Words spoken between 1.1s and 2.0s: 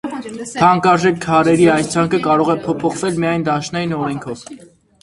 քարերի այս